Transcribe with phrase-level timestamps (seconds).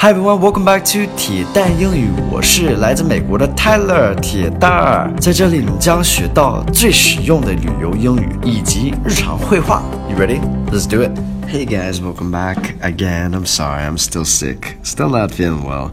[0.00, 2.08] Hi everyone, welcome back to 铁蛋英语。
[2.30, 9.82] 我是来自美国的 Tyler 铁蛋儿，在这里你将学到最实用的旅游英语以及日常会话。
[10.08, 10.40] You ready?
[10.70, 11.10] Let's do it.
[11.48, 13.32] Hey guys, welcome back again.
[13.32, 15.90] I'm sorry, I'm still sick, still not feeling well.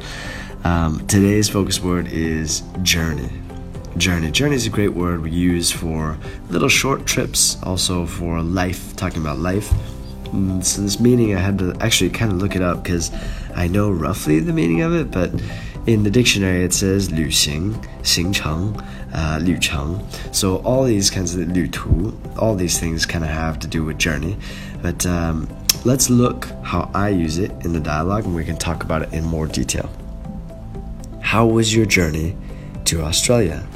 [0.63, 3.29] Um, today's focus word is journey.
[3.97, 4.29] Journey.
[4.29, 6.15] Journey is a great word we use for
[6.51, 9.73] little short trips, also for life, talking about life.
[10.34, 13.10] Mm, so this meaning I had to actually kind of look it up because
[13.54, 15.30] I know roughly the meaning of it, but
[15.86, 18.74] in the dictionary it says 旅行,行程,
[19.12, 20.00] uh, 旅程.
[20.30, 23.98] So all these kinds of 旅途, all these things kind of have to do with
[23.98, 24.36] journey.
[24.82, 25.48] But um,
[25.84, 29.12] let's look how I use it in the dialogue and we can talk about it
[29.12, 29.90] in more detail.
[31.20, 32.36] How was your journey
[32.84, 33.66] to Australia?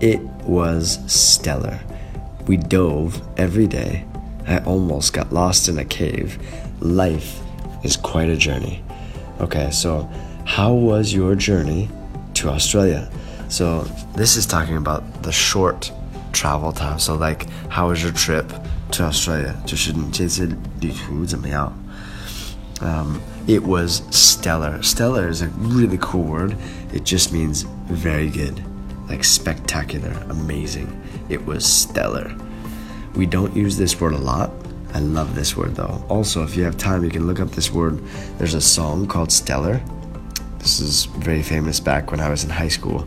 [0.00, 1.78] It was stellar.
[2.46, 4.04] We dove every day
[4.47, 6.37] I almost got lost in a cave.
[6.79, 7.39] Life
[7.83, 8.83] is quite a journey.
[9.39, 10.09] Okay, so
[10.45, 11.89] how was your journey
[12.35, 13.09] to Australia?
[13.49, 13.81] So
[14.15, 15.91] this is talking about the short
[16.31, 16.99] travel time.
[16.99, 18.51] So like, how was your trip
[18.91, 19.55] to Australia?
[22.81, 24.81] Um, it was stellar.
[24.83, 26.57] Stellar is a really cool word.
[26.93, 28.63] It just means very good,
[29.07, 31.01] like spectacular, amazing.
[31.29, 32.35] It was stellar.
[33.14, 34.50] We don't use this word a lot.
[34.92, 36.04] I love this word though.
[36.08, 38.00] Also, if you have time, you can look up this word.
[38.38, 39.80] There's a song called Stellar.
[40.58, 43.06] This is very famous back when I was in high school.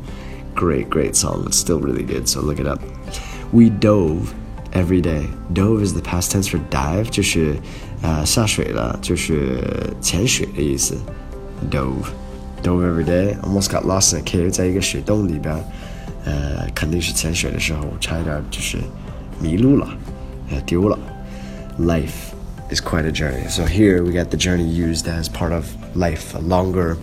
[0.56, 1.44] Great, great song.
[1.46, 2.82] It's still really good, so look it up.
[3.52, 4.34] We dove
[4.72, 5.28] every day.
[5.52, 7.58] Dove is the past tense for dive, 就是
[8.02, 10.96] 呃下水了，就是潜水的意思。
[11.70, 12.06] Dove,
[12.64, 13.38] dove every day.
[13.42, 15.56] Almost got lost in a cave，在一个水洞里边，
[16.26, 18.78] 呃，肯定是潜水的时候差一点就是。
[19.40, 19.88] 迷路了，
[20.50, 20.98] 呃，丢了。
[21.80, 22.34] Life
[22.70, 23.50] is quite a journey.
[23.50, 26.98] So here we got the journey used as part of life, a longer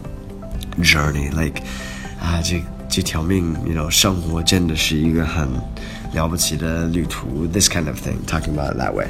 [0.80, 1.30] journey.
[1.30, 1.62] Like
[2.20, 5.48] 啊，这这条命，you know，生活真的是一个很
[6.12, 7.46] 了不起的旅途。
[7.46, 9.08] This kind of thing, talking about it that way.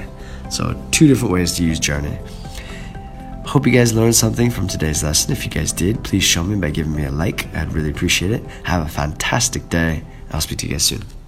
[0.51, 2.19] So two different ways to use journey.
[3.45, 5.33] Hope you guys learned something from today's lesson.
[5.33, 7.49] If you guys did, please show me by giving me a like.
[7.55, 8.43] I'd really appreciate it.
[8.65, 10.03] Have a fantastic day.
[10.31, 11.21] I'll speak to you guys soon.